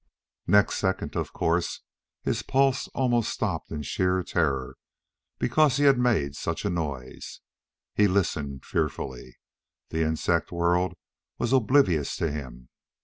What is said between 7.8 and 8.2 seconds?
He